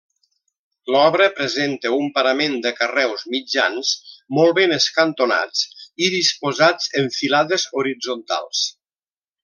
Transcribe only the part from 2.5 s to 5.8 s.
de carreus mitjans, molt ben escantonats